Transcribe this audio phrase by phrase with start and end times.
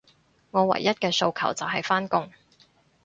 [0.49, 2.31] 我唯一嘅訴求，就係返工